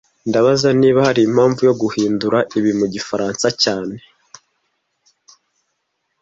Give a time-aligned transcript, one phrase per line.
[0.29, 3.95] Ndabaza niba hari impamvu yo guhindura ibi mu gifaransa cyane